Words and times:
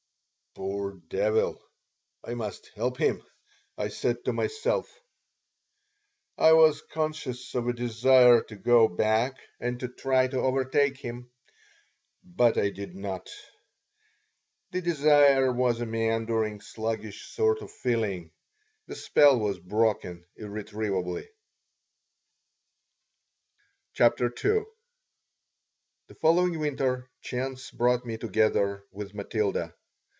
"Poor 0.53 0.99
devil! 1.07 1.61
I 2.25 2.33
must 2.33 2.67
help 2.75 2.97
him," 2.97 3.23
I 3.77 3.87
said 3.87 4.25
to 4.25 4.33
myself. 4.33 4.99
I 6.37 6.51
was 6.51 6.81
conscious 6.81 7.55
of 7.55 7.69
a 7.69 7.73
desire 7.73 8.41
to 8.49 8.57
go 8.57 8.89
back 8.89 9.37
and 9.61 9.79
to 9.79 9.87
try 9.87 10.27
to 10.27 10.41
overtake 10.41 10.97
him; 10.97 11.31
but 12.21 12.57
I 12.57 12.69
did 12.69 12.95
not. 12.95 13.29
The 14.71 14.81
desire 14.81 15.53
was 15.53 15.79
a 15.79 15.85
meandering, 15.85 16.59
sluggish 16.59 17.29
sort 17.33 17.61
of 17.61 17.71
feeling. 17.71 18.33
The 18.87 18.95
spell 18.97 19.39
was 19.39 19.57
broken 19.57 20.25
irretrievably 20.35 21.29
CHAPTER 23.93 24.25
II 24.25 24.65
THE 26.09 26.15
following 26.15 26.59
winter 26.59 27.09
chance 27.21 27.71
brought 27.71 28.05
me 28.05 28.17
together 28.17 28.83
with 28.91 29.13
Matilda. 29.13 29.73